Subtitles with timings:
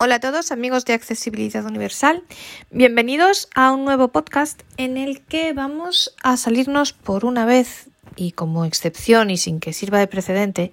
[0.00, 2.22] Hola a todos amigos de Accesibilidad Universal,
[2.70, 8.30] bienvenidos a un nuevo podcast en el que vamos a salirnos por una vez y
[8.30, 10.72] como excepción y sin que sirva de precedente,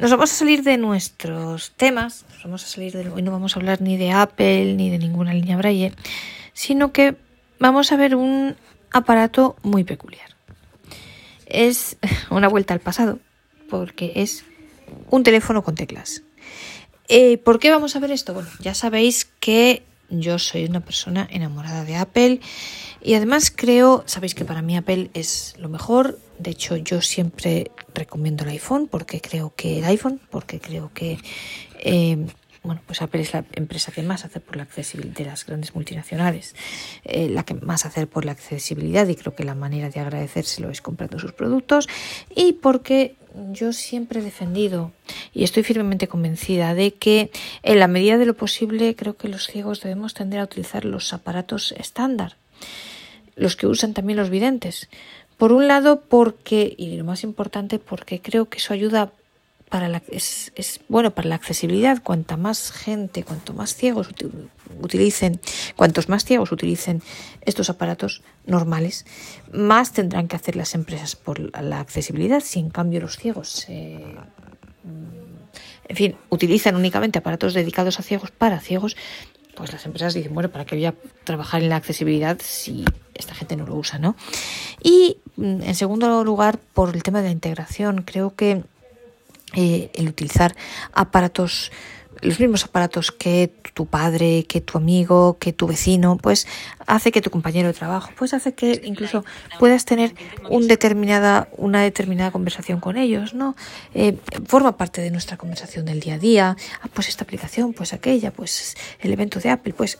[0.00, 3.60] nos vamos a salir de nuestros temas, vamos a salir de, hoy no vamos a
[3.60, 5.92] hablar ni de Apple ni de ninguna línea Braille,
[6.54, 7.14] sino que
[7.58, 8.56] vamos a ver un
[8.90, 10.30] aparato muy peculiar.
[11.44, 11.98] Es
[12.30, 13.18] una vuelta al pasado
[13.68, 14.46] porque es
[15.10, 16.22] un teléfono con teclas.
[17.08, 18.34] Eh, ¿Por qué vamos a ver esto?
[18.34, 22.40] Bueno, ya sabéis que yo soy una persona enamorada de Apple
[23.02, 26.18] y además creo, sabéis que para mí Apple es lo mejor.
[26.38, 31.18] De hecho, yo siempre recomiendo el iPhone porque creo que el iPhone, porque creo que
[31.80, 32.26] eh,
[32.66, 35.74] bueno, pues Apple es la empresa que más hace por la accesibilidad de las grandes
[35.74, 36.56] multinacionales,
[37.04, 40.70] eh, la que más hace por la accesibilidad y creo que la manera de agradecérselo
[40.70, 41.88] es comprando sus productos
[42.34, 43.16] y porque
[43.52, 44.92] yo siempre he defendido
[45.36, 47.30] y estoy firmemente convencida de que
[47.62, 51.12] en la medida de lo posible creo que los ciegos debemos tender a utilizar los
[51.12, 52.38] aparatos estándar,
[53.34, 54.88] los que usan también los videntes.
[55.36, 59.12] Por un lado, porque, y lo más importante, porque creo que eso ayuda
[59.68, 62.02] para la, es, bueno para la accesibilidad.
[62.02, 64.08] Cuanta más gente, cuanto más ciegos
[64.80, 65.38] utilicen,
[65.76, 67.02] cuantos más ciegos utilicen
[67.42, 69.04] estos aparatos normales,
[69.52, 72.40] más tendrán que hacer las empresas por la accesibilidad.
[72.40, 73.66] Si en cambio los ciegos,
[75.88, 78.96] en fin, utilizan únicamente aparatos dedicados a ciegos para ciegos,
[79.54, 82.84] pues las empresas dicen, bueno, ¿para qué voy a trabajar en la accesibilidad si
[83.14, 84.14] esta gente no lo usa, no?
[84.82, 88.62] Y en segundo lugar, por el tema de la integración, creo que
[89.54, 90.54] eh, el utilizar
[90.92, 91.72] aparatos
[92.22, 96.46] los mismos aparatos que tu padre, que tu amigo, que tu vecino, pues
[96.86, 99.24] hace que tu compañero de trabajo, pues hace que incluso
[99.58, 100.14] puedas tener
[100.48, 103.56] un determinada, una determinada conversación con ellos, ¿no?
[103.94, 106.56] Eh, forma parte de nuestra conversación del día a día.
[106.82, 109.98] Ah, pues esta aplicación, pues aquella, pues el evento de Apple, pues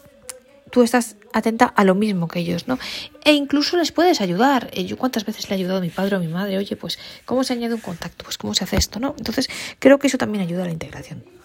[0.70, 2.78] tú estás atenta a lo mismo que ellos, ¿no?
[3.25, 4.70] E incluso les puedes ayudar.
[4.72, 6.76] Eh, yo cuántas veces le he ayudado a mi padre o a mi madre, oye,
[6.76, 8.25] pues, ¿cómo se añade un contacto?
[8.25, 9.15] Pues, ¿cómo se hace esto, no?
[9.19, 11.36] Entonces, creo que eso también ayuda a la integración.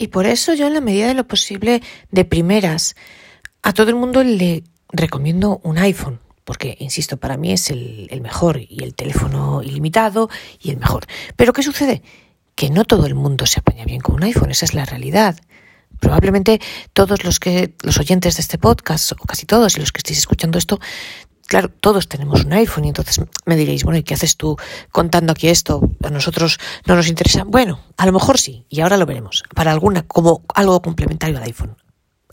[0.00, 2.96] Y por eso yo, en la medida de lo posible, de primeras,
[3.60, 6.20] a todo el mundo le recomiendo un iPhone.
[6.44, 11.04] Porque, insisto, para mí es el, mejor y el teléfono ilimitado y el mejor.
[11.36, 12.02] Pero ¿qué sucede?
[12.54, 15.36] Que no todo el mundo se apaña bien con un iPhone, esa es la realidad.
[16.00, 16.62] Probablemente
[16.94, 20.56] todos los que los oyentes de este podcast o casi todos los que estéis escuchando
[20.56, 20.80] esto
[21.50, 24.56] claro, todos tenemos un iPhone y entonces me diréis, bueno, ¿y qué haces tú
[24.92, 25.80] contando aquí esto?
[26.00, 27.42] A nosotros no nos interesa.
[27.42, 31.42] Bueno, a lo mejor sí, y ahora lo veremos, para alguna, como algo complementario al
[31.42, 31.76] iPhone.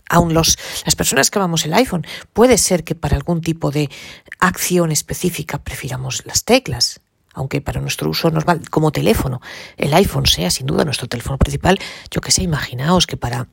[0.08, 3.90] Aún los, las personas que amamos el iPhone, puede ser que para algún tipo de
[4.38, 7.00] acción específica prefiramos las teclas,
[7.34, 9.40] aunque para nuestro uso normal como teléfono
[9.76, 11.80] el iPhone sea sin duda nuestro teléfono principal,
[12.12, 13.48] yo que sé, imaginaos que para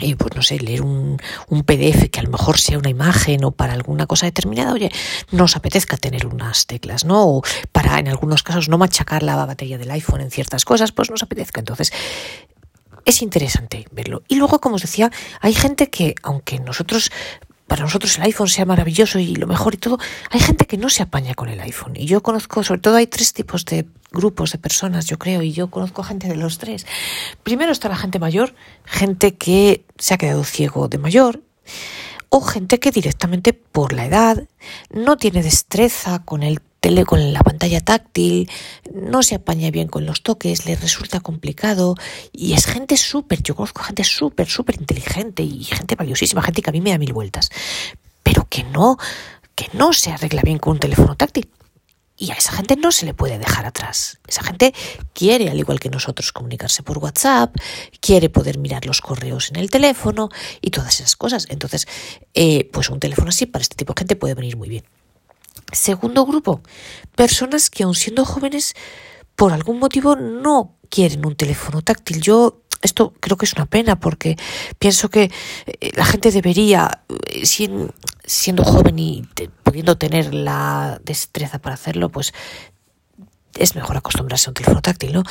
[0.00, 1.18] y pues no sé, leer un,
[1.48, 4.90] un, PDF que a lo mejor sea una imagen o para alguna cosa determinada, oye,
[5.30, 7.26] nos apetezca tener unas teclas, ¿no?
[7.26, 7.42] O
[7.72, 11.22] para en algunos casos no machacar la batería del iPhone en ciertas cosas, pues nos
[11.22, 11.60] apetezca.
[11.60, 11.92] Entonces,
[13.06, 14.22] es interesante verlo.
[14.28, 17.10] Y luego, como os decía, hay gente que, aunque nosotros
[17.66, 19.98] para nosotros el iPhone sea maravilloso y lo mejor y todo,
[20.30, 21.94] hay gente que no se apaña con el iPhone.
[21.96, 23.86] Y yo conozco, sobre todo hay tres tipos de
[24.16, 26.86] grupos de personas, yo creo, y yo conozco gente de los tres.
[27.42, 28.54] Primero está la gente mayor,
[28.84, 31.42] gente que se ha quedado ciego de mayor,
[32.28, 34.48] o gente que directamente por la edad
[34.90, 36.60] no tiene destreza con el
[37.04, 38.48] con la pantalla táctil,
[38.94, 41.96] no se apaña bien con los toques, le resulta complicado
[42.32, 46.70] y es gente súper, yo conozco gente súper, súper inteligente y gente valiosísima, gente que
[46.70, 47.50] a mí me da mil vueltas,
[48.22, 48.98] pero que no,
[49.56, 51.48] que no se arregla bien con un teléfono táctil.
[52.18, 54.18] Y a esa gente no se le puede dejar atrás.
[54.26, 54.74] Esa gente
[55.12, 57.54] quiere, al igual que nosotros, comunicarse por WhatsApp,
[58.00, 60.30] quiere poder mirar los correos en el teléfono
[60.62, 61.46] y todas esas cosas.
[61.50, 61.86] Entonces,
[62.34, 64.84] eh, pues un teléfono así para este tipo de gente puede venir muy bien.
[65.72, 66.62] Segundo grupo,
[67.14, 68.74] personas que aun siendo jóvenes
[69.34, 72.20] por algún motivo no quieren un teléfono táctil.
[72.20, 74.36] Yo esto creo que es una pena porque
[74.78, 75.30] pienso que
[75.66, 79.24] eh, la gente debería, eh, siendo joven y
[79.62, 82.32] pudiendo tener la destreza para hacerlo, pues
[83.58, 85.22] es mejor acostumbrarse a un teléfono táctil, ¿no?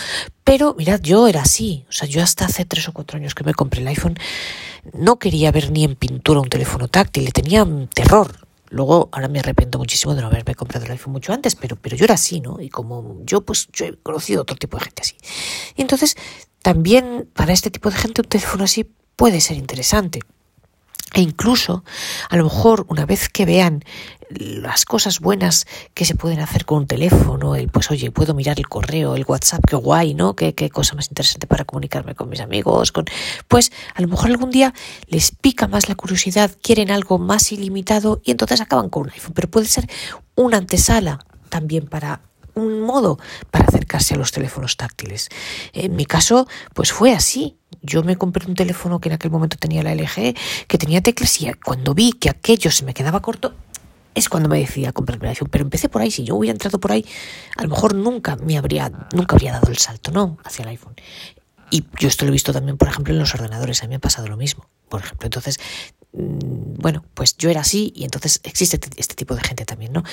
[0.43, 3.43] Pero mirad, yo era así, o sea, yo hasta hace tres o cuatro años que
[3.43, 4.17] me compré el iPhone
[4.93, 8.47] no quería ver ni en pintura un teléfono táctil, le tenía terror.
[8.69, 11.95] Luego, ahora me arrepiento muchísimo de no haberme comprado el iPhone mucho antes, pero, pero
[11.95, 12.59] yo era así, ¿no?
[12.59, 15.15] Y como yo, pues yo he conocido otro tipo de gente así.
[15.75, 16.15] Y entonces,
[16.65, 20.21] también para este tipo de gente un teléfono así puede ser interesante.
[21.13, 21.83] E incluso,
[22.27, 23.83] a lo mejor, una vez que vean
[24.31, 28.57] las cosas buenas que se pueden hacer con un teléfono, el pues oye, puedo mirar
[28.57, 30.35] el correo, el WhatsApp, qué guay, ¿no?
[30.35, 33.05] Qué, qué cosa más interesante para comunicarme con mis amigos, con
[33.47, 34.73] pues a lo mejor algún día
[35.07, 39.33] les pica más la curiosidad, quieren algo más ilimitado y entonces acaban con un iPhone,
[39.35, 39.87] pero puede ser
[40.33, 41.19] una antesala
[41.49, 42.21] también para
[42.55, 43.19] un modo
[43.51, 45.29] para acercarse a los teléfonos táctiles.
[45.73, 47.57] En mi caso, pues fue así.
[47.81, 50.35] Yo me compré un teléfono que en aquel momento tenía la LG,
[50.67, 53.53] que tenía teclas y cuando vi que aquello se me quedaba corto,
[54.15, 55.49] es cuando me decidí a comprarme el iPhone.
[55.51, 57.05] Pero empecé por ahí, si yo hubiera entrado por ahí,
[57.57, 60.37] a lo mejor nunca me habría, nunca habría dado el salto, ¿no?
[60.43, 60.95] Hacia el iPhone.
[61.69, 63.83] Y yo esto lo he visto también, por ejemplo, en los ordenadores.
[63.83, 65.27] A mí me ha pasado lo mismo, por ejemplo.
[65.27, 65.59] Entonces,
[66.13, 69.91] mm, bueno, pues yo era así y entonces existe este, este tipo de gente también,
[69.91, 70.03] ¿no?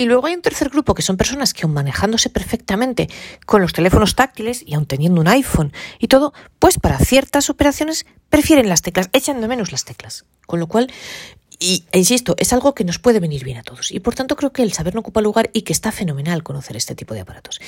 [0.00, 3.08] Y luego hay un tercer grupo que son personas que aun manejándose perfectamente
[3.46, 8.06] con los teléfonos táctiles y aun teniendo un iPhone y todo, pues para ciertas operaciones
[8.30, 10.24] prefieren las teclas, echan de menos las teclas.
[10.46, 10.88] Con lo cual,
[11.58, 13.90] y e insisto, es algo que nos puede venir bien a todos.
[13.90, 16.76] Y por tanto creo que el saber no ocupa lugar y que está fenomenal conocer
[16.76, 17.60] este tipo de aparatos.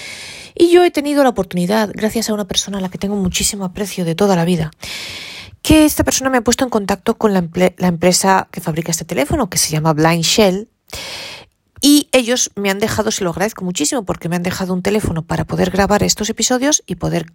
[0.54, 3.64] Y yo he tenido la oportunidad, gracias a una persona a la que tengo muchísimo
[3.64, 4.70] aprecio de toda la vida,
[5.62, 7.44] que esta persona me ha puesto en contacto con la,
[7.76, 10.68] la empresa que fabrica este teléfono, que se llama Blind Shell
[11.80, 15.22] y ellos me han dejado, se lo agradezco muchísimo, porque me han dejado un teléfono
[15.22, 17.26] para poder grabar estos episodios y poder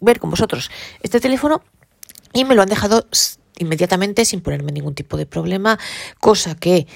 [0.00, 0.70] ver con vosotros
[1.02, 1.62] este teléfono
[2.32, 3.06] y me lo han dejado
[3.58, 5.78] inmediatamente sin ponerme ningún tipo de problema,
[6.20, 6.86] cosa que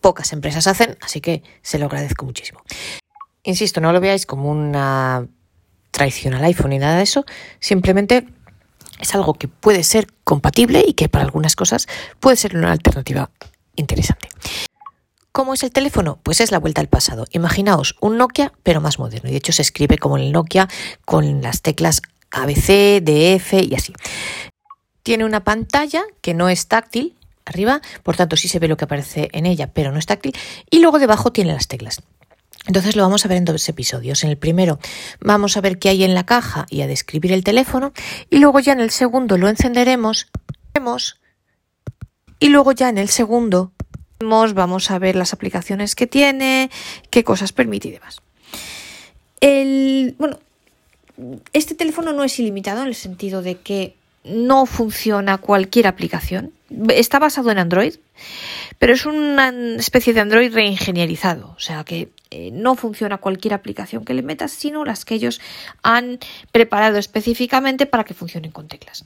[0.00, 2.62] pocas empresas hacen, así que se lo agradezco muchísimo.
[3.42, 5.26] Insisto, no lo veáis como una
[5.90, 7.24] traición al iPhone ni nada de eso,
[7.60, 8.26] simplemente
[9.00, 11.86] es algo que puede ser compatible y que para algunas cosas
[12.20, 13.30] puede ser una alternativa
[13.76, 14.28] interesante.
[15.34, 16.20] ¿Cómo es el teléfono?
[16.22, 17.26] Pues es la vuelta al pasado.
[17.32, 19.28] Imaginaos un Nokia, pero más moderno.
[19.28, 20.68] Y de hecho se escribe como el Nokia
[21.04, 23.92] con las teclas ABC, DF y así.
[25.02, 27.16] Tiene una pantalla que no es táctil
[27.46, 30.36] arriba, por tanto sí se ve lo que aparece en ella, pero no es táctil.
[30.70, 32.00] Y luego debajo tiene las teclas.
[32.68, 34.22] Entonces lo vamos a ver en dos episodios.
[34.22, 34.78] En el primero
[35.18, 37.92] vamos a ver qué hay en la caja y a describir el teléfono.
[38.30, 40.28] Y luego ya en el segundo lo encenderemos.
[42.38, 43.72] Y luego ya en el segundo
[44.18, 46.70] vamos a ver las aplicaciones que tiene,
[47.10, 48.20] qué cosas permite y demás.
[49.40, 50.38] El, bueno,
[51.52, 53.94] este teléfono no es ilimitado en el sentido de que
[54.24, 56.52] no funciona cualquier aplicación.
[56.88, 57.94] Está basado en Android,
[58.78, 64.04] pero es una especie de Android reingenierizado, o sea que eh, no funciona cualquier aplicación
[64.04, 65.40] que le metas, sino las que ellos
[65.82, 66.18] han
[66.50, 69.04] preparado específicamente para que funcionen con teclas.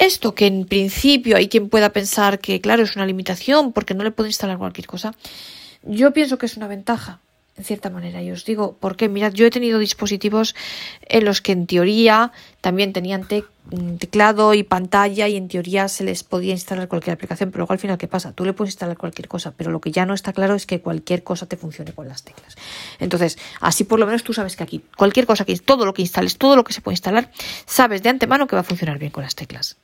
[0.00, 4.02] Esto que en principio hay quien pueda pensar que, claro, es una limitación porque no
[4.02, 5.12] le puedo instalar cualquier cosa,
[5.82, 7.20] yo pienso que es una ventaja,
[7.58, 8.22] en cierta manera.
[8.22, 10.56] Y os digo, porque mirad, yo he tenido dispositivos
[11.02, 12.32] en los que en teoría
[12.62, 17.50] también tenían mm, teclado y pantalla y en teoría se les podía instalar cualquier aplicación,
[17.50, 18.32] pero luego al final, ¿qué pasa?
[18.32, 20.80] Tú le puedes instalar cualquier cosa, pero lo que ya no está claro es que
[20.80, 22.56] cualquier cosa te funcione con las teclas.
[23.00, 26.00] Entonces, así por lo menos tú sabes que aquí, cualquier cosa que todo lo que
[26.00, 27.30] instales, todo lo que se puede instalar,
[27.66, 29.76] sabes de antemano que va a funcionar bien con las teclas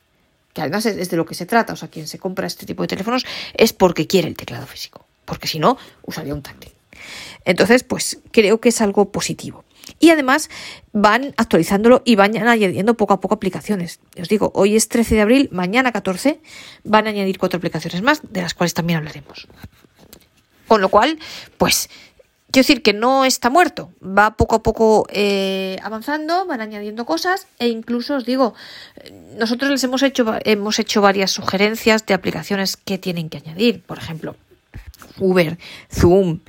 [0.56, 2.82] que además es de lo que se trata, o sea, quien se compra este tipo
[2.82, 6.72] de teléfonos es porque quiere el teclado físico, porque si no, usaría un táctil.
[7.44, 9.66] Entonces, pues creo que es algo positivo.
[10.00, 10.48] Y además
[10.94, 14.00] van actualizándolo y van añadiendo poco a poco aplicaciones.
[14.18, 16.40] Os digo, hoy es 13 de abril, mañana 14
[16.84, 19.48] van a añadir cuatro aplicaciones más, de las cuales también hablaremos.
[20.68, 21.18] Con lo cual,
[21.58, 21.90] pues
[22.50, 27.48] Quiero decir que no está muerto, va poco a poco eh, avanzando, van añadiendo cosas
[27.58, 28.54] e incluso os digo,
[29.36, 33.98] nosotros les hemos hecho, hemos hecho varias sugerencias de aplicaciones que tienen que añadir, por
[33.98, 34.36] ejemplo,
[35.18, 35.58] Uber,
[35.92, 36.40] Zoom,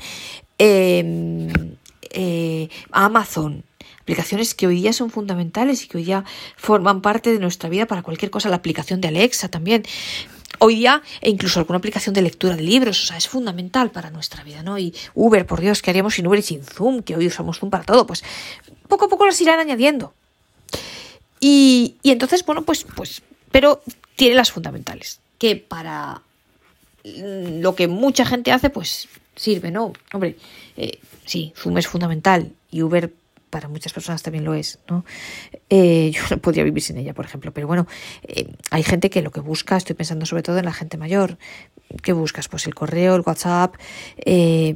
[0.60, 1.75] em,
[2.12, 3.63] eh, Amazon,
[4.00, 6.24] aplicaciones que hoy día son fundamentales y que hoy día
[6.55, 9.83] forman parte de nuestra vida para cualquier cosa, la aplicación de Alexa también
[10.60, 14.10] hoy día, e incluso alguna aplicación de lectura de libros, o sea, es fundamental para
[14.10, 14.77] nuestra vida, ¿no?
[14.77, 17.01] Y Uber, por Dios, ¿qué haríamos sin Uber y sin Zoom?
[17.01, 18.24] Que hoy usamos Zoom para todo, pues
[18.88, 20.13] poco a poco las irán añadiendo.
[21.39, 23.82] Y, y entonces, bueno, pues, pues, pero
[24.16, 26.22] tiene las fundamentales, que para
[27.04, 29.94] lo que mucha gente hace, pues sirve, ¿no?
[30.12, 30.36] Hombre,
[30.75, 33.13] eh, sí, Zoom es fundamental y Uber
[33.50, 35.06] para muchas personas también lo es, ¿no?
[35.70, 37.88] Eh, yo no podría vivir sin ella, por ejemplo, pero bueno,
[38.24, 41.38] eh, hay gente que lo que busca, estoy pensando sobre todo en la gente mayor,
[42.04, 42.48] ¿qué buscas?
[42.48, 43.75] Pues el correo, el WhatsApp,
[44.18, 44.75] eh,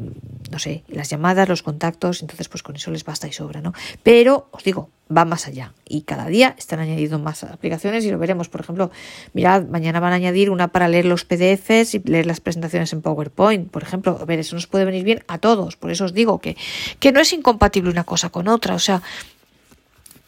[0.51, 3.73] no sé, las llamadas, los contactos, entonces pues con eso les basta y sobra, ¿no?
[4.03, 8.17] Pero os digo, va más allá y cada día están añadiendo más aplicaciones y lo
[8.17, 8.49] veremos.
[8.49, 8.91] Por ejemplo,
[9.33, 13.01] mirad, mañana van a añadir una para leer los PDFs y leer las presentaciones en
[13.01, 14.17] PowerPoint, por ejemplo.
[14.19, 16.55] A ver, eso nos puede venir bien a todos, por eso os digo que,
[16.99, 19.01] que no es incompatible una cosa con otra, o sea,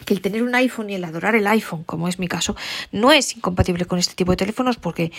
[0.05, 2.55] que el tener un iPhone y el adorar el iPhone, como es mi caso,
[2.91, 5.11] no es incompatible con este tipo de teléfonos porque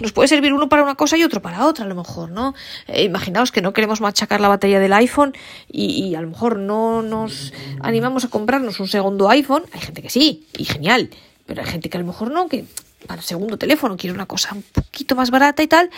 [0.00, 2.54] nos puede servir uno para una cosa y otro para otra, a lo mejor, ¿no?
[2.88, 5.32] Eh, imaginaos que no queremos machacar la batería del iPhone
[5.70, 9.64] y, a lo mejor no nos animamos a comprarnos un segundo iPhone.
[9.72, 11.10] Hay gente que sí, y genial,
[11.46, 12.64] pero hay gente que a lo mejor no, que
[13.06, 15.90] para el segundo teléfono quiere una cosa un poquito más barata y tal.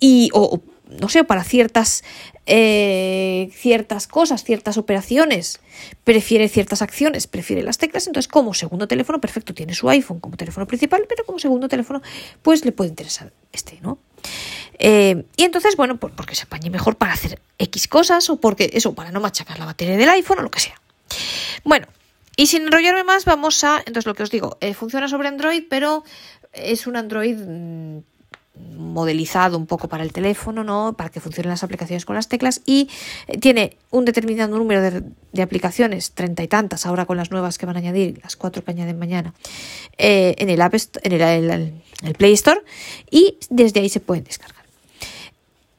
[0.00, 0.60] Y, o,
[1.00, 2.04] no sé, para ciertas,
[2.46, 5.60] eh, ciertas cosas, ciertas operaciones,
[6.04, 10.36] prefiere ciertas acciones, prefiere las teclas, entonces como segundo teléfono, perfecto, tiene su iPhone como
[10.36, 12.02] teléfono principal, pero como segundo teléfono,
[12.42, 13.98] pues le puede interesar este, ¿no?
[14.78, 18.70] Eh, y entonces, bueno, pues porque se apañe mejor para hacer X cosas o porque
[18.74, 20.80] eso, para no machacar la batería del iPhone o lo que sea.
[21.64, 21.86] Bueno,
[22.36, 25.64] y sin enrollarme más, vamos a, entonces lo que os digo, eh, funciona sobre Android,
[25.70, 26.04] pero
[26.52, 27.98] es un Android mm,
[28.54, 30.94] modelizado un poco para el teléfono, ¿no?
[30.96, 32.88] Para que funcionen las aplicaciones con las teclas y
[33.26, 37.66] eh, tiene un determinado número de, aplicaciones, treinta y tantas, ahora con las nuevas que
[37.66, 39.34] van a añadir, las cuatro que añaden mañana,
[39.98, 42.60] eh, en, el App en el, Play Store
[43.10, 44.64] y desde ahí se pueden descargar.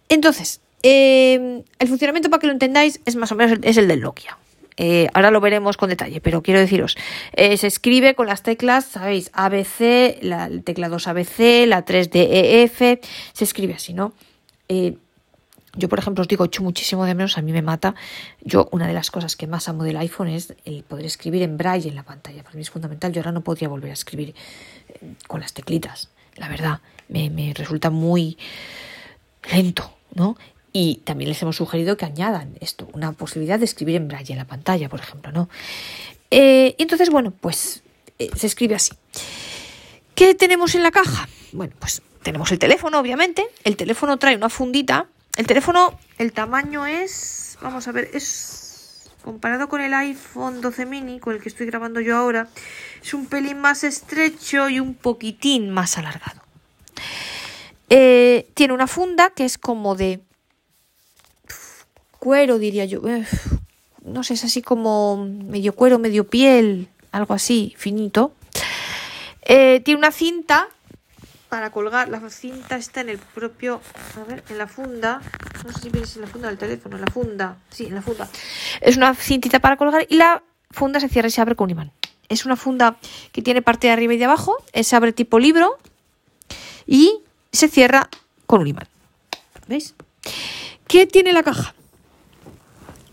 [0.10, 4.02] Entonces, eh, el funcionamiento para que lo entendáis es más o menos es el del
[4.02, 4.38] Nokia.
[4.78, 6.98] Eh, ahora lo veremos con detalle, pero quiero deciros,
[7.34, 9.32] eh, se escribe con las teclas, ¿sabéis?
[9.34, 12.80] ABC, la tecla 2 ABC, la 3 DEF,
[13.34, 14.14] se escribe así, ¿no?
[14.68, 14.98] Eh,
[15.78, 17.96] yo, por ejemplo, os digo, echo muchísimo de menos, a mí me mata.
[18.42, 21.58] Yo, una de las cosas que más amo del iPhone es el poder escribir en
[21.58, 22.44] braille en la pantalla.
[22.44, 23.12] Para mí es fundamental.
[23.12, 24.34] Yo ahora no podría volver a escribir
[25.28, 26.12] con las teclitas.
[26.38, 26.80] La verdad,
[27.10, 28.38] me resulta muy
[29.52, 30.38] lento, ¿no?
[30.78, 34.40] Y también les hemos sugerido que añadan esto, una posibilidad de escribir en braille en
[34.40, 35.48] la pantalla, por ejemplo, ¿no?
[36.32, 37.82] Eh, entonces, bueno, pues
[38.20, 38.92] eh, se escribe así.
[40.16, 41.30] ¿Qué tenemos en la caja?
[41.54, 43.48] Bueno, pues tenemos el teléfono, obviamente.
[43.64, 45.08] El teléfono trae una fundita.
[45.38, 51.22] El teléfono, el tamaño es, vamos a ver, es comparado con el iPhone 12 mini,
[51.22, 52.50] con el que estoy grabando yo ahora,
[53.02, 56.42] es un pelín más estrecho y un poquitín más alargado.
[57.90, 60.20] Eh, tiene una funda que es como de
[62.26, 63.02] cuero, diría yo.
[64.04, 68.34] no sé, es así como medio cuero, medio piel, algo así, finito.
[69.44, 70.68] Eh, tiene una cinta
[71.50, 72.10] para colgar.
[72.10, 73.80] La cinta está en el propio,
[74.20, 75.22] a ver, en la funda.
[75.64, 77.58] No sé si vienes en la funda del teléfono, en la funda.
[77.70, 78.28] Sí, en la funda.
[78.82, 80.42] Es una cintita para colgar y la
[80.72, 81.92] funda se cierra y se abre con un imán.
[82.28, 82.98] Es una funda
[83.34, 84.58] que tiene parte de arriba y de abajo.
[84.74, 85.78] Se abre tipo libro
[86.88, 87.20] y
[87.52, 88.10] se cierra
[88.48, 88.88] con un imán.
[89.68, 89.94] ¿Veis?
[90.88, 91.76] ¿Qué tiene la caja?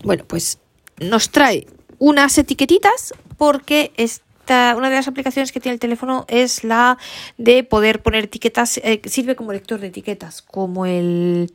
[0.03, 0.59] Bueno, pues
[0.99, 1.65] nos trae
[1.97, 6.97] unas etiquetitas porque esta, una de las aplicaciones que tiene el teléfono es la
[7.37, 11.53] de poder poner etiquetas, eh, sirve como lector de etiquetas, como el...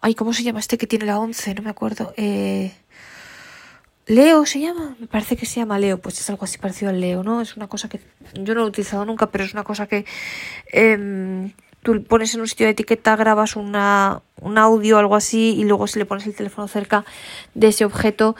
[0.00, 1.54] Ay, ¿cómo se llama este que tiene la 11?
[1.54, 2.12] No me acuerdo.
[2.16, 2.72] Eh,
[4.06, 7.00] Leo se llama, me parece que se llama Leo, pues es algo así parecido al
[7.00, 7.40] Leo, ¿no?
[7.40, 8.00] Es una cosa que
[8.34, 10.04] yo no lo he utilizado nunca, pero es una cosa que
[10.72, 11.50] eh,
[11.84, 15.86] tú pones en un sitio de etiqueta, grabas una, un audio algo así y luego
[15.86, 17.04] si le pones el teléfono cerca
[17.54, 18.34] de ese objeto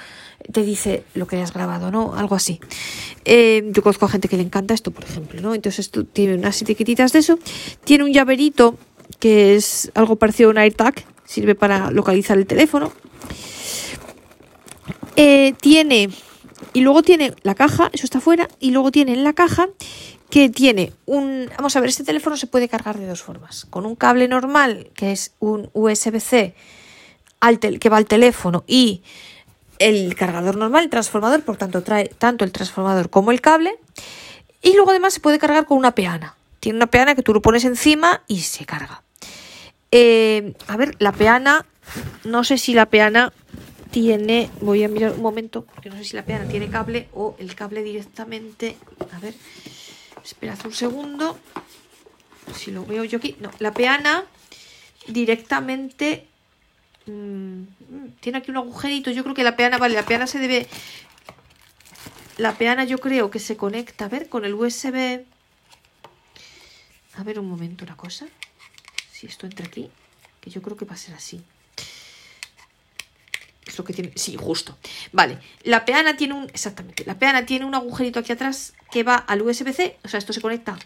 [0.50, 2.14] te dice lo que hayas grabado, ¿no?
[2.14, 2.60] Algo así.
[3.24, 5.54] Eh, yo conozco a gente que le encanta esto, por ejemplo, ¿no?
[5.54, 7.38] Entonces esto tiene unas etiquetitas de eso.
[7.84, 8.76] Tiene un llaverito
[9.20, 12.92] que es algo parecido a un AirTag, sirve para localizar el teléfono.
[15.16, 16.08] Eh, tiene
[16.72, 19.68] y luego tiene la caja, eso está fuera, y luego tiene en la caja
[20.30, 21.50] que tiene un...
[21.56, 23.66] Vamos a ver, este teléfono se puede cargar de dos formas.
[23.70, 26.54] Con un cable normal, que es un USB-C
[27.78, 29.02] que va al teléfono y
[29.78, 33.78] el cargador normal, el transformador, por tanto trae tanto el transformador como el cable.
[34.62, 36.36] Y luego además se puede cargar con una peana.
[36.60, 39.02] Tiene una peana que tú lo pones encima y se carga.
[39.90, 41.66] Eh, a ver, la peana,
[42.24, 43.32] no sé si la peana
[43.90, 47.36] tiene, voy a mirar un momento, porque no sé si la peana tiene cable o
[47.38, 48.76] el cable directamente,
[49.12, 49.34] a ver,
[50.24, 51.38] Esperad un segundo.
[52.54, 53.36] Si lo veo yo aquí.
[53.40, 54.24] No, la peana
[55.06, 56.26] directamente
[57.06, 57.62] mm,
[58.20, 59.10] tiene aquí un agujerito.
[59.10, 60.66] Yo creo que la peana, vale, la peana se debe.
[62.38, 65.24] La peana yo creo que se conecta, a ver, con el USB.
[67.16, 68.26] A ver un momento una cosa.
[69.12, 69.90] Si esto entra aquí,
[70.40, 71.44] que yo creo que va a ser así
[73.78, 74.12] lo que tiene.
[74.14, 74.76] Sí, justo.
[75.12, 75.38] Vale.
[75.62, 76.44] La peana tiene un.
[76.44, 77.04] Exactamente.
[77.04, 79.98] La peana tiene un agujerito aquí atrás que va al USB-C.
[80.04, 80.78] O sea, esto se conecta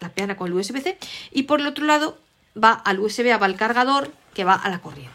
[0.00, 0.98] la peana con el USB-C.
[1.30, 2.18] Y por el otro lado
[2.62, 5.12] va al USB, va al cargador que va a la corriente.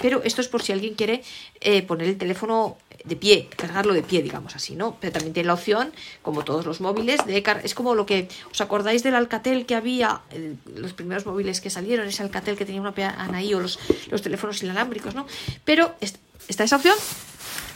[0.00, 1.22] Pero esto es por si alguien quiere
[1.60, 2.76] eh, poner el teléfono
[3.06, 4.96] de pie, cargarlo de pie, digamos así, ¿no?
[5.00, 8.60] Pero también tiene la opción, como todos los móviles, de es como lo que os
[8.60, 10.22] acordáis del Alcatel que había,
[10.74, 13.78] los primeros móviles que salieron, ese Alcatel que tenía una peana ahí o los,
[14.10, 15.26] los teléfonos inalámbricos, ¿no?
[15.64, 15.94] Pero
[16.48, 16.96] está esa opción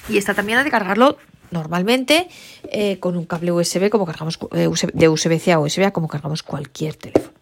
[0.09, 1.19] y está también la de cargarlo
[1.51, 2.29] normalmente
[2.65, 6.95] eh, con un cable USB como cargamos eh, de USB-C a USB como cargamos cualquier
[6.95, 7.35] teléfono.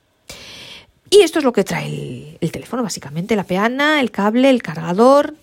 [1.10, 4.62] Y esto es lo que trae el, el, teléfono, básicamente, la peana, el cable, el
[4.62, 5.34] cargador,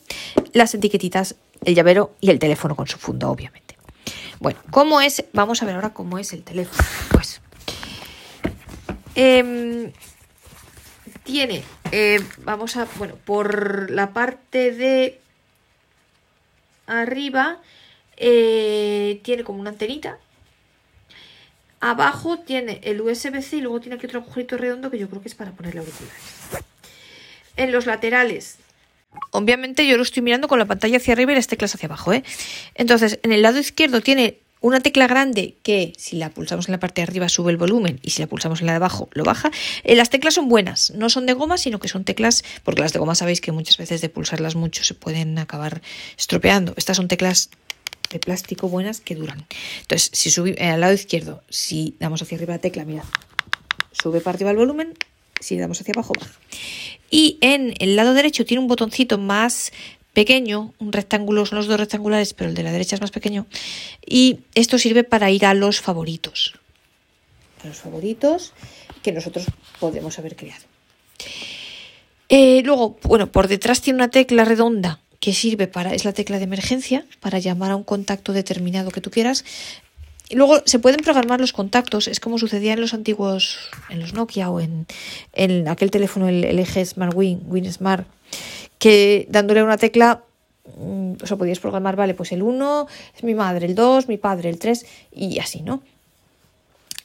[0.54, 3.76] las etiquetitas, el llavero y el teléfono con su funda, obviamente.
[4.40, 5.26] Bueno, ¿cómo es?
[5.34, 6.88] Vamos a ver ahora cómo es el teléfono.
[7.10, 7.42] Pues
[9.16, 9.92] eh,
[11.24, 15.20] tiene, eh, vamos a, bueno, por la parte de
[16.88, 17.62] arriba
[18.18, 20.18] eh, tiene como una antenita.
[21.80, 25.28] Abajo tiene el USB-C y luego tiene aquí otro agujerito redondo que yo creo que
[25.28, 26.22] es para ponerle auriculares.
[27.58, 28.58] En los laterales
[29.32, 32.14] Obviamente yo lo estoy mirando con la pantalla hacia arriba y las teclas hacia abajo.
[32.14, 32.24] ¿eh?
[32.76, 36.80] Entonces, en el lado izquierdo tiene una tecla grande que si la pulsamos en la
[36.80, 39.24] parte de arriba sube el volumen y si la pulsamos en la de abajo lo
[39.24, 39.52] baja.
[39.84, 42.92] Eh, las teclas son buenas, no son de goma, sino que son teclas, porque las
[42.92, 45.84] de goma sabéis que muchas veces de pulsarlas mucho se pueden acabar
[46.18, 46.74] estropeando.
[46.78, 47.52] Estas son teclas
[48.10, 49.46] de plástico buenas que duran.
[49.82, 53.04] Entonces, si sube eh, al lado izquierdo, si damos hacia arriba la tecla, mira,
[53.92, 54.96] sube para arriba el volumen,
[55.40, 56.40] si damos hacia abajo baja.
[57.12, 59.72] Y en el lado derecho tiene un botoncito más
[60.16, 63.46] pequeño, un rectángulo, son los dos rectangulares, pero el de la derecha es más pequeño.
[64.04, 66.56] Y esto sirve para ir a los favoritos.
[67.64, 68.54] A los favoritos
[69.04, 69.46] que nosotros
[69.80, 70.64] podemos haber creado.
[72.30, 76.38] Eh, luego, bueno, por detrás tiene una tecla redonda que sirve para, es la tecla
[76.38, 79.46] de emergencia, para llamar a un contacto determinado que tú quieras.
[80.28, 84.14] Y luego se pueden programar los contactos, es como sucedía en los antiguos, en los
[84.14, 84.88] Nokia o en,
[85.34, 88.08] en aquel teléfono, el, eje Smart Win, Win Smart,
[88.78, 90.24] que dándole una tecla,
[90.78, 94.18] mm, o sea, podías programar, vale, pues el 1 es mi madre, el 2, mi
[94.18, 95.82] padre, el 3 y así, ¿no?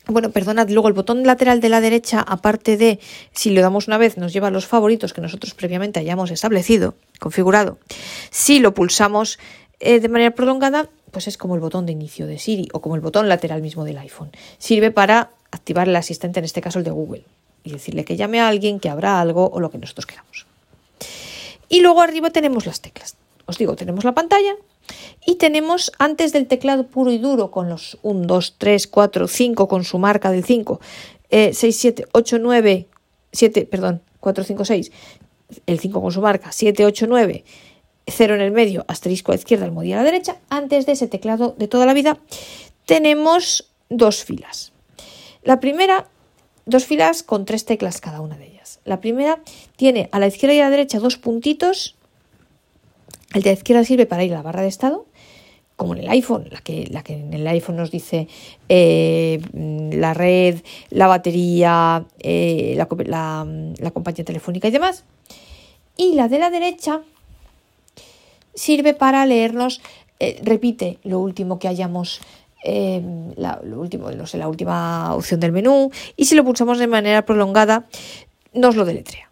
[0.07, 2.99] Bueno, perdonad, luego el botón lateral de la derecha, aparte de
[3.33, 6.95] si le damos una vez, nos lleva a los favoritos que nosotros previamente hayamos establecido,
[7.21, 7.79] configurado.
[8.31, 9.39] Si lo pulsamos
[9.79, 12.97] eh, de manera prolongada, pues es como el botón de inicio de Siri o como
[12.97, 14.31] el botón lateral mismo del iPhone.
[14.59, 17.25] Sirve para activar el asistente, en este caso el de Google,
[17.63, 20.50] y decirle que llame a alguien, que abra algo o lo que nosotros queramos.
[21.71, 23.17] Y luego arriba tenemos las teclas.
[23.47, 24.55] Os digo, tenemos la pantalla
[25.25, 29.69] y tenemos antes del teclado puro y duro con los 1, 2, 3, 4, 5
[29.69, 30.81] con su marca del 5,
[31.31, 32.87] 6, 7, 8, 9,
[33.33, 34.93] 7, perdón, 4, 5, 6,
[35.67, 37.45] el 5 con su marca, 7, 8, 9,
[38.07, 40.37] 0 en el medio, asterisco a la izquierda, almohadilla a la derecha.
[40.49, 42.19] Antes de ese teclado de toda la vida
[42.85, 44.73] tenemos dos filas.
[45.43, 46.09] La primera,
[46.67, 48.60] dos filas con tres teclas cada una de ellas.
[48.91, 49.39] La primera
[49.77, 51.95] tiene a la izquierda y a la derecha dos puntitos.
[53.33, 55.07] El de la izquierda sirve para ir a la barra de estado,
[55.77, 58.27] como en el iPhone, la que, la en el iPhone nos dice
[58.69, 60.57] eh, la red,
[60.91, 62.89] la batería, eh, la,
[63.93, 65.05] compañía telefónica y demás.
[65.97, 67.03] Y la de la derecha
[68.57, 69.83] sirve para leernos,
[70.19, 72.21] eh, repite lo último que hayamos
[72.63, 76.89] la, lo último, no sé, la última opción del menú y si lo pulsamos de
[76.89, 77.87] manera prolongada
[78.53, 79.31] nos lo deletrea.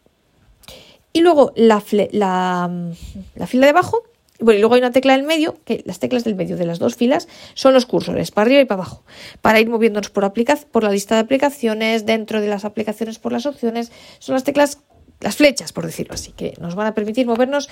[1.12, 4.04] Y luego la, la, fila de abajo,
[4.40, 6.78] bueno, y luego hay una tecla del medio, que las teclas del medio de las
[6.78, 9.02] dos filas son los cursores, para arriba y para abajo,
[9.40, 10.32] para ir moviéndonos por,
[10.70, 14.80] por la lista de aplicaciones, dentro de las aplicaciones por las opciones, son las teclas,
[15.20, 17.68] las flechas, por decirlo así, que nos van a permitir movernos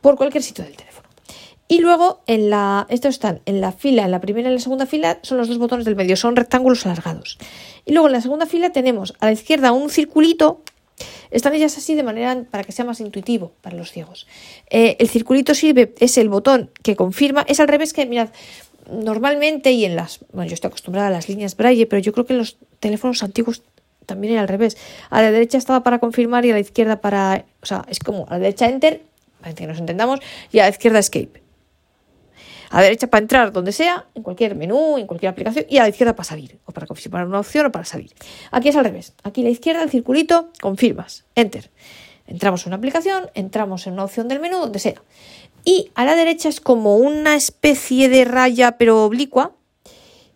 [0.00, 1.06] por cualquier sitio del teléfono.
[1.68, 4.60] Y luego en la, estos están en la fila, en la primera y en la
[4.60, 7.38] segunda fila son los dos botones del medio, son rectángulos alargados.
[7.84, 10.62] Y luego en la segunda fila tenemos a la izquierda un circulito
[11.30, 14.26] están ellas así de manera para que sea más intuitivo para los ciegos.
[14.70, 18.30] Eh, el circulito sirve, es el botón que confirma, es al revés que, mirad,
[18.90, 22.26] normalmente y en las, bueno, yo estoy acostumbrada a las líneas Braille, pero yo creo
[22.26, 23.62] que en los teléfonos antiguos
[24.06, 24.76] también era al revés.
[25.10, 28.26] A la derecha estaba para confirmar y a la izquierda para, o sea, es como
[28.28, 29.02] a la derecha enter,
[29.40, 30.20] para que nos entendamos,
[30.52, 31.45] y a la izquierda escape
[32.70, 35.82] a la derecha para entrar donde sea, en cualquier menú, en cualquier aplicación, y a
[35.82, 38.12] la izquierda para salir, o para confirmar una opción o para salir.
[38.50, 39.14] Aquí es al revés.
[39.22, 41.70] Aquí a la izquierda, el circulito, confirmas, enter.
[42.26, 45.02] Entramos en una aplicación, entramos en una opción del menú, donde sea.
[45.64, 49.52] Y a la derecha es como una especie de raya, pero oblicua,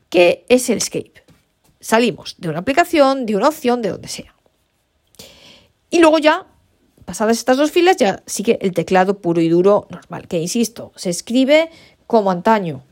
[0.09, 1.25] que es el escape.
[1.81, 4.35] Salimos de una aplicación, de una opción, de donde sea.
[5.91, 6.47] Y luego ya
[7.05, 11.11] pasadas estas dos filas, ya sigue el teclado puro y duro normal, que insisto, se
[11.11, 11.69] escribe
[12.11, 12.83] como antaño.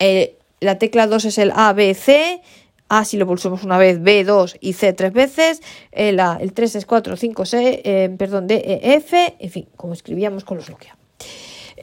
[0.00, 2.42] Eh, la tecla 2 es el A, B, C.
[2.88, 5.62] A si lo pulsamos una vez, B, 2 y C tres veces.
[5.92, 9.36] El, eh, el 3 es 4, 5, C, eh, perdón, D, E, F.
[9.38, 10.96] En fin, como escribíamos con los Nokia.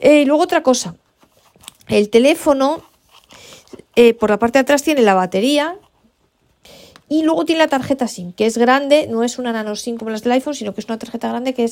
[0.02, 0.94] Y luego otra cosa.
[1.88, 2.82] El teléfono,
[4.20, 5.78] por la parte de atrás tiene la batería,
[7.08, 10.10] y luego tiene la tarjeta SIM, que es grande, no es una nano SIM como
[10.10, 11.70] las del iPhone, sino que es una tarjeta grande que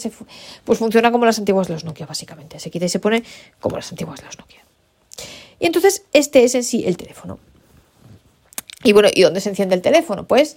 [0.65, 2.59] pues funciona como las antiguas de los Nokia, básicamente.
[2.59, 3.23] Se quita y se pone
[3.61, 4.65] como las antiguas de los Nokia.
[5.61, 7.39] Y entonces este es en sí el teléfono.
[8.83, 10.27] Y bueno, ¿y dónde se enciende el teléfono?
[10.27, 10.57] Pues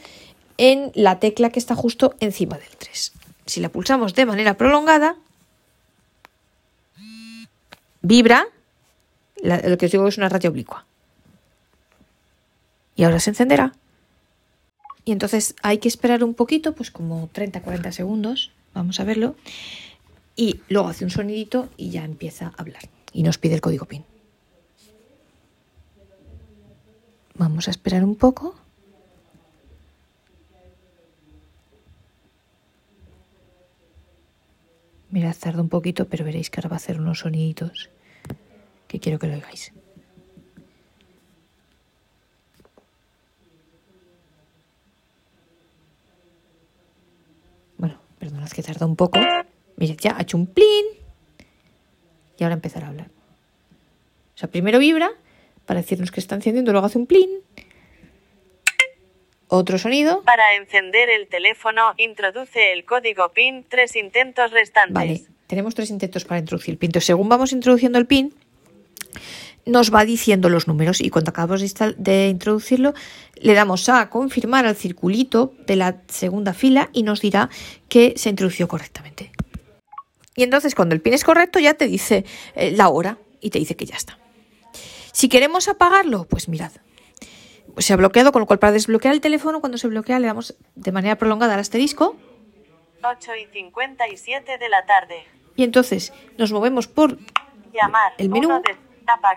[0.57, 3.11] en la tecla que está justo encima del 3.
[3.45, 5.17] Si la pulsamos de manera prolongada,
[8.01, 8.47] vibra,
[9.43, 10.85] lo que os digo es una radio oblicua.
[12.95, 13.73] Y ahora se encenderá.
[15.03, 19.35] Y entonces hay que esperar un poquito, pues como 30-40 segundos, vamos a verlo,
[20.37, 22.83] y luego hace un sonidito y ya empieza a hablar.
[23.11, 24.05] Y nos pide el código PIN.
[27.35, 28.55] Vamos a esperar un poco.
[35.09, 37.89] Mirad, tarda un poquito, pero veréis que ahora va a hacer unos soniditos
[38.87, 39.71] que quiero que lo oigáis.
[47.77, 49.19] Bueno, perdonad que tarda un poco.
[49.77, 50.85] Mirad, ya ha hecho un plin.
[52.37, 53.09] Y ahora empezará a hablar.
[54.35, 55.11] O sea, primero vibra
[55.65, 57.29] para decirnos que está encendiendo, luego hace un plin.
[59.47, 60.23] Otro sonido.
[60.23, 64.93] Para encender el teléfono, introduce el código PIN, tres intentos restantes.
[64.93, 66.87] Vale, tenemos tres intentos para introducir el PIN.
[66.87, 68.33] Entonces, según vamos introduciendo el PIN,
[69.65, 72.93] nos va diciendo los números y cuando acabamos de introducirlo,
[73.35, 77.49] le damos a confirmar al circulito de la segunda fila y nos dirá
[77.89, 79.31] que se introdució correctamente.
[80.35, 83.59] Y entonces cuando el PIN es correcto ya te dice eh, la hora y te
[83.59, 84.17] dice que ya está.
[85.13, 86.71] Si queremos apagarlo, pues mirad,
[87.77, 90.55] se ha bloqueado, con lo cual para desbloquear el teléfono, cuando se bloquea, le damos
[90.73, 92.15] de manera prolongada al asterisco.
[93.03, 95.23] 8 y 57 de la tarde.
[95.55, 97.19] Y entonces nos movemos por
[97.71, 98.75] Llamar, el menú, de,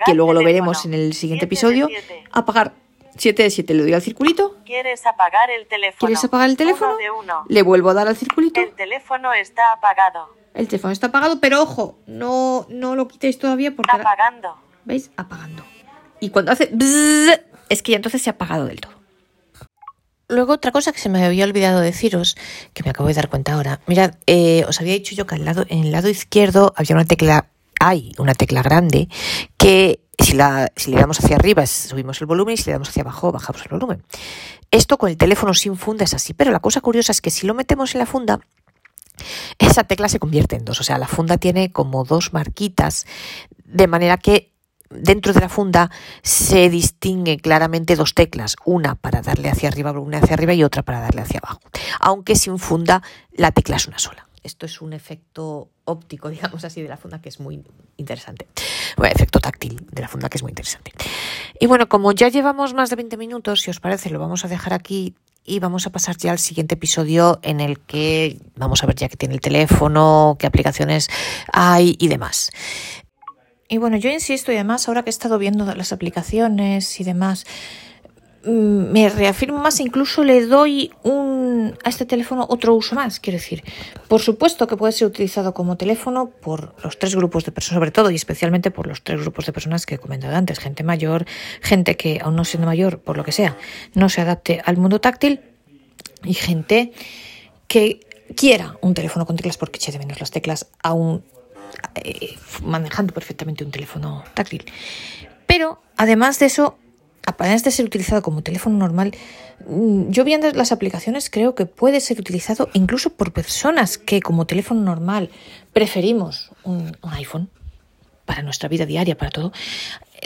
[0.06, 1.88] que luego lo teléfono, veremos en el siguiente episodio.
[2.32, 2.72] Apagar
[3.18, 4.56] 7 de 7, le doy al circulito.
[4.64, 5.98] ¿Quieres apagar el teléfono?
[6.00, 6.92] ¿Quieres apagar el teléfono?
[6.92, 7.44] Uno de uno.
[7.48, 8.60] Le vuelvo a dar al circulito.
[8.60, 10.34] El teléfono está apagado.
[10.54, 13.94] El teléfono está apagado, pero ojo, no, no lo quitéis todavía porque...
[13.94, 14.56] Apagando.
[14.87, 15.11] ¿Veis?
[15.16, 15.64] Apagando.
[16.20, 16.72] Y cuando hace...
[17.68, 18.94] es que ya entonces se ha apagado del todo.
[20.29, 22.37] Luego otra cosa que se me había olvidado deciros,
[22.72, 23.81] que me acabo de dar cuenta ahora.
[23.87, 27.05] Mirad, eh, os había dicho yo que al lado, en el lado izquierdo había una
[27.05, 29.09] tecla, hay una tecla grande,
[29.57, 32.88] que si, la, si le damos hacia arriba subimos el volumen y si le damos
[32.88, 34.03] hacia abajo bajamos el volumen.
[34.72, 37.46] Esto con el teléfono sin funda es así, pero la cosa curiosa es que si
[37.46, 38.40] lo metemos en la funda,
[39.59, 40.81] esa tecla se convierte en dos.
[40.81, 43.07] O sea, la funda tiene como dos marquitas,
[43.64, 44.56] de manera que
[44.90, 45.90] dentro de la funda
[46.22, 50.83] se distinguen claramente dos teclas, una para darle hacia arriba, una hacia arriba y otra
[50.83, 51.61] para darle hacia abajo.
[52.01, 54.27] Aunque sin funda la tecla es una sola.
[54.42, 57.64] Esto es un efecto óptico, digamos así, de la funda que es muy
[57.96, 58.46] interesante.
[58.96, 60.92] Bueno, efecto táctil de la funda que es muy interesante.
[61.59, 64.49] Y bueno, como ya llevamos más de 20 minutos, si os parece, lo vamos a
[64.49, 68.87] dejar aquí y vamos a pasar ya al siguiente episodio en el que vamos a
[68.87, 71.09] ver ya que tiene el teléfono, qué aplicaciones
[71.53, 72.51] hay y demás.
[73.68, 77.46] Y bueno, yo insisto, y además ahora que he estado viendo las aplicaciones y demás,
[78.44, 83.18] mm, me reafirmo más, incluso le doy un, a este teléfono otro uso más.
[83.18, 83.64] Quiero decir,
[84.07, 87.90] por supuesto que puede ser utilizado como teléfono por los tres grupos de personas, sobre
[87.90, 91.26] todo y especialmente por los tres grupos de personas que he comentado antes: gente mayor,
[91.61, 93.57] gente que, aún no siendo mayor, por lo que sea,
[93.94, 95.40] no se adapte al mundo táctil
[96.22, 96.92] y gente
[97.66, 98.00] que
[98.37, 101.24] quiera un teléfono con teclas porque eche de menos las teclas aún
[101.94, 104.64] eh, manejando perfectamente un teléfono táctil.
[105.46, 106.79] Pero además de eso,
[107.24, 109.12] además de ser utilizado como teléfono normal,
[109.68, 114.46] mm, yo viendo las aplicaciones creo que puede ser utilizado incluso por personas que como
[114.46, 115.31] teléfono normal
[115.72, 117.50] preferimos un, un iPhone
[118.26, 119.52] para nuestra vida diaria, para todo.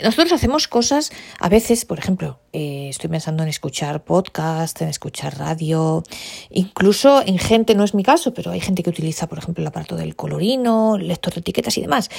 [0.03, 5.37] Nosotros hacemos cosas, a veces, por ejemplo, eh, estoy pensando en escuchar podcast, en escuchar
[5.37, 6.03] radio,
[6.49, 9.67] incluso en gente, no es mi caso, pero hay gente que utiliza, por ejemplo, el
[9.67, 12.09] aparato del colorino, el lector de etiquetas y demás.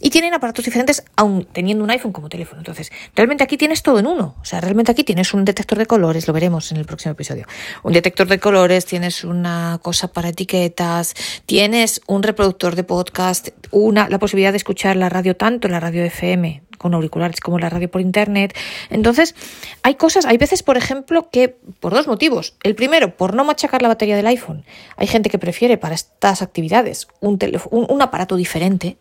[0.00, 2.60] Y tienen aparatos diferentes, aun teniendo un iPhone como teléfono.
[2.60, 4.36] Entonces, realmente aquí tienes todo en uno.
[4.40, 7.46] O sea, realmente aquí tienes un detector de colores, lo veremos en el próximo episodio.
[7.82, 11.14] Un detector de colores, tienes una cosa para etiquetas,
[11.46, 16.04] tienes un reproductor de podcast, una, la posibilidad de escuchar la radio tanto la radio
[16.04, 18.54] FM con auriculares como la radio por internet.
[18.90, 19.34] Entonces,
[19.82, 22.56] hay cosas, hay veces, por ejemplo, que por dos motivos.
[22.62, 24.64] El primero, por no machacar la batería del iPhone.
[24.96, 27.38] Hay gente que prefiere para estas actividades un,
[27.70, 28.98] un aparato diferente.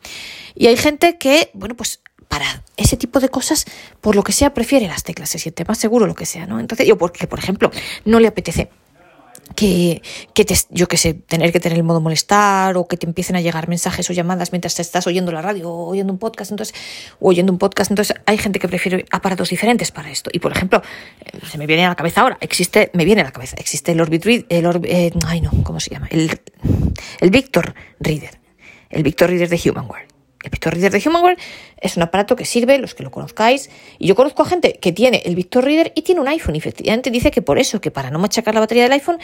[0.56, 3.66] Y hay gente que, bueno, pues para ese tipo de cosas,
[4.00, 6.62] por lo que sea, prefiere las teclas, se siente más seguro, lo que sea, ¿no?
[6.62, 7.72] Entonces, yo, porque, por ejemplo,
[8.06, 8.70] no le apetece
[9.56, 10.02] que,
[10.34, 13.36] que te, yo que sé, tener que tener el modo molestar o que te empiecen
[13.36, 16.52] a llegar mensajes o llamadas mientras te estás oyendo la radio o oyendo un podcast,
[16.52, 16.76] entonces,
[17.20, 20.30] oyendo un podcast, entonces hay gente que prefiere aparatos diferentes para esto.
[20.34, 20.82] Y por ejemplo,
[21.26, 23.92] eh, se me viene a la cabeza ahora, existe, me viene a la cabeza, existe
[23.92, 26.08] el Orbit Reader, el eh, ay no, ¿cómo se llama?
[26.10, 26.40] El,
[27.20, 28.40] el Victor Reader,
[28.90, 30.11] el Victor Reader de Humanware
[30.44, 31.38] El Victor Reader de Humanware
[31.78, 34.92] es un aparato que sirve, los que lo conozcáis, y yo conozco a gente que
[34.92, 37.92] tiene el Victor Reader y tiene un iPhone, y efectivamente dice que por eso, que
[37.92, 39.20] para no machacar la batería del iPhone,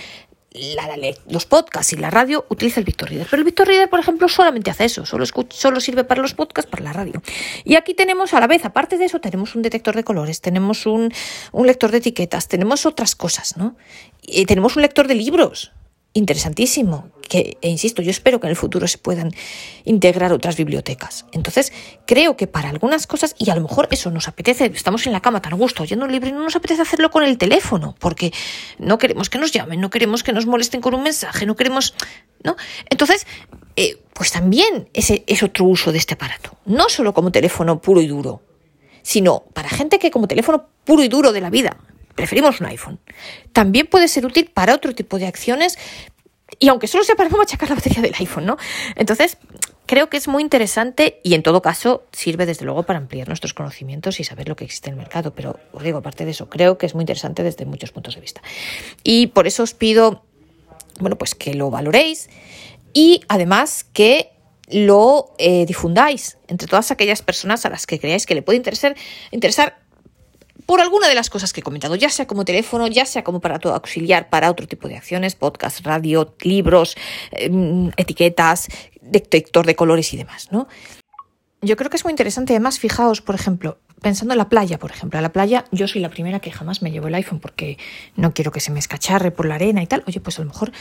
[1.27, 3.27] los podcasts y la radio utiliza el Victor Reader.
[3.30, 6.69] Pero el Victor Reader, por ejemplo, solamente hace eso, solo, solo sirve para los podcasts,
[6.69, 7.21] para la radio.
[7.63, 10.86] Y aquí tenemos a la vez, aparte de eso, tenemos un detector de colores, tenemos
[10.86, 11.13] un,
[11.51, 13.75] un lector de etiquetas, tenemos otras cosas, ¿no?
[14.21, 15.71] Y tenemos un lector de libros,
[16.17, 19.32] interesantísimo, que, e insisto, yo espero que en el futuro se puedan
[19.84, 21.25] integrar otras bibliotecas.
[21.32, 21.73] Entonces,
[22.06, 25.21] creo que para algunas cosas, y a lo mejor eso nos apetece, estamos en la
[25.21, 27.95] cama tan a gusto oyendo un libro y no nos apetece hacerlo con el teléfono,
[27.99, 28.34] porque
[28.80, 31.93] no queremos que nos llamen, no queremos que nos molesten con un mensaje, no queremos,
[32.43, 32.56] ¿no?
[32.89, 33.27] Entonces,
[33.75, 38.01] eh, pues también ese es otro uso de este aparato, no solo como teléfono puro
[38.01, 38.41] y duro,
[39.03, 41.77] sino para gente que como teléfono puro y duro de la vida,
[42.17, 42.99] preferimos un iPhone.
[43.53, 45.77] También puede ser útil para otro tipo de acciones
[46.60, 48.58] y aunque solo sea para no machacar la batería del iPhone, ¿no?
[48.95, 49.38] Entonces,
[49.86, 53.53] creo que es muy interesante y en todo caso sirve desde luego para ampliar nuestros
[53.53, 55.34] conocimientos y saber lo que existe en el mercado.
[55.34, 58.21] Pero os digo, aparte de eso, creo que es muy interesante desde muchos puntos de
[58.21, 58.41] vista.
[59.03, 60.23] Y por eso os pido,
[60.99, 62.30] bueno, pues que lo valoréis
[62.93, 64.32] y además que
[64.69, 68.95] lo eh, difundáis entre todas aquellas personas a las que creáis que le puede interesar,
[69.32, 69.87] interesar
[70.67, 73.39] por alguna de las cosas que he comentado, ya sea como teléfono, ya sea como
[73.39, 76.97] para todo auxiliar, para otro tipo de acciones, podcast, radio, libros,
[77.32, 78.67] em, etiquetas,
[79.01, 80.67] detector de colores y demás, ¿no?
[81.62, 82.53] Yo creo que es muy interesante.
[82.53, 86.01] Además, fijaos, por ejemplo, pensando en la playa, por ejemplo, a la playa yo soy
[86.01, 87.77] la primera que jamás me llevo el iPhone porque
[88.15, 90.03] no quiero que se me escacharre por la arena y tal.
[90.06, 90.71] Oye, pues a lo mejor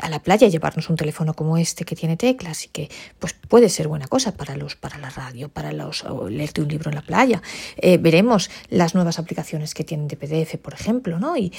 [0.00, 3.68] a la playa llevarnos un teléfono como este que tiene teclas y que pues puede
[3.68, 7.02] ser buena cosa para los para la radio para los leerte un libro en la
[7.02, 7.42] playa
[7.76, 11.52] eh, veremos las nuevas aplicaciones que tienen de PDF por ejemplo no y,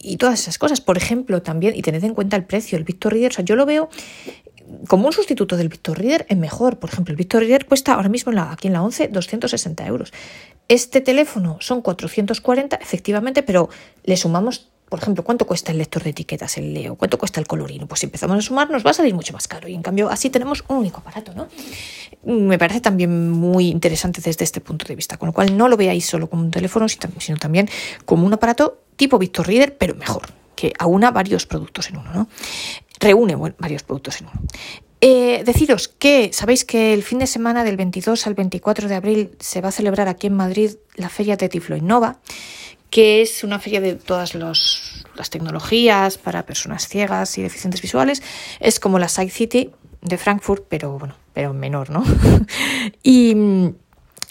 [0.00, 3.12] y todas esas cosas por ejemplo también y tened en cuenta el precio el Victor
[3.12, 3.90] Reader o sea, yo lo veo
[4.88, 6.78] como un sustituto del Victor Reader es mejor.
[6.78, 10.12] Por ejemplo, el Victor Reader cuesta ahora mismo aquí en la 11 260 euros.
[10.68, 13.68] Este teléfono son 440, efectivamente, pero
[14.04, 16.94] le sumamos por ejemplo, ¿cuánto cuesta el lector de etiquetas, el Leo?
[16.94, 17.86] ¿Cuánto cuesta el colorino?
[17.88, 20.08] Pues si empezamos a sumar nos va a salir mucho más caro y en cambio
[20.08, 21.48] así tenemos un único aparato, ¿no?
[22.24, 25.76] Me parece también muy interesante desde este punto de vista, con lo cual no lo
[25.76, 27.68] veáis solo como un teléfono, sino también
[28.04, 32.28] como un aparato tipo Victor Reader, pero mejor, que aúna varios productos en uno, ¿no?
[33.00, 34.40] Reúne varios productos en uno.
[35.00, 39.30] Eh, deciros que sabéis que el fin de semana del 22 al 24 de abril
[39.40, 42.20] se va a celebrar aquí en Madrid la feria de Tiflo Innova
[42.96, 48.22] que es una feria de todas las tecnologías para personas ciegas y deficientes visuales.
[48.58, 52.02] Es como la Side City de Frankfurt, pero bueno, pero menor, ¿no?
[53.02, 53.74] y mm,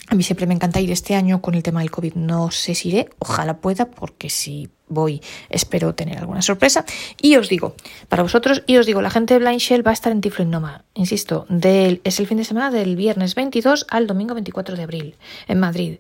[0.08, 2.16] a mí siempre me encanta ir este año con el tema del COVID.
[2.16, 6.86] No sé si iré, ojalá pueda, porque si voy espero tener alguna sorpresa.
[7.22, 7.76] Y os digo,
[8.10, 10.44] para vosotros, y os digo, la gente de Blind Shell va a estar en Tiflo
[10.44, 10.86] Innova.
[10.96, 15.16] Insisto, es el fin de semana del viernes 22 al domingo 24 de abril
[15.48, 16.00] en Madrid.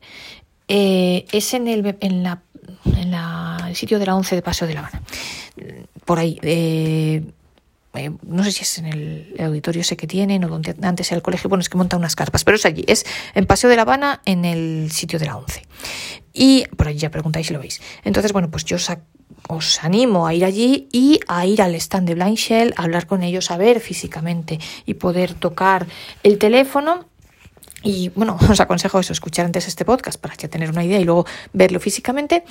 [0.68, 2.42] Eh, es en, el, en la
[2.86, 5.02] en el sitio de la 11 de Paseo de La Habana.
[6.06, 6.40] Por ahí.
[6.42, 7.24] Eh,
[7.96, 11.18] eh, no sé si es en el, auditorio ese que tienen o donde antes era
[11.18, 13.76] el colegio, bueno, es que monta unas carpas, pero es allí, es en Paseo de
[13.76, 15.64] La Habana, en el sitio de la 11.
[16.34, 17.82] Y por allí ya preguntáis si lo veis.
[18.04, 18.78] Entonces, bueno, pues yo
[19.48, 23.08] os, animo a ir allí y a ir al stand de Blind Shell, a hablar
[23.08, 25.88] con ellos, a ver físicamente y poder tocar
[26.24, 27.06] el teléfono
[27.86, 31.26] y bueno, os aconsejo eso, escuchar antes este podcast para tener una idea y luego
[31.54, 32.44] verlo físicamente.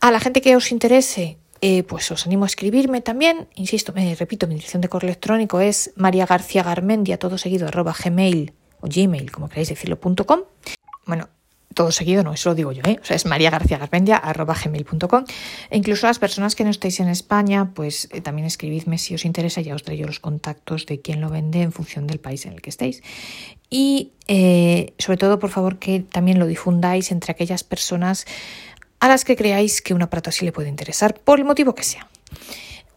[0.00, 3.48] A la gente que os interese, eh, pues os animo a escribirme también.
[3.54, 9.30] Insisto, me repito, mi dirección de correo electrónico es mariagarciagarmendia, todo seguido, gmail o gmail,
[9.30, 10.40] como queráis decirlo, punto com.
[11.04, 11.28] Bueno,
[11.74, 12.98] todo seguido no, eso lo digo yo, ¿eh?
[13.00, 15.24] o sea, es mariagarciagarmendia.gmail.com
[15.70, 19.24] e incluso las personas que no estéis en España, pues eh, también escribidme si os
[19.24, 22.54] interesa, ya os traigo los contactos de quién lo vende en función del país en
[22.54, 23.02] el que estéis.
[23.68, 28.26] Y eh, sobre todo, por favor, que también lo difundáis entre aquellas personas
[28.98, 31.84] a las que creáis que un aparato así le puede interesar, por el motivo que
[31.84, 32.08] sea.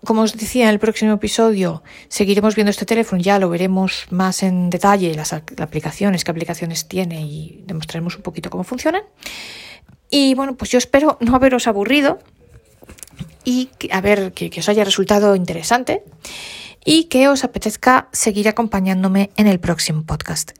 [0.05, 4.43] Como os decía en el próximo episodio, seguiremos viendo este teléfono, ya lo veremos más
[4.43, 9.03] en detalle, las aplicaciones, qué aplicaciones tiene y demostraremos un poquito cómo funcionan.
[10.09, 12.19] Y bueno, pues yo espero no haberos aburrido
[13.45, 16.03] y a ver que, que os haya resultado interesante
[16.83, 20.51] y que os apetezca seguir acompañándome en el próximo podcast.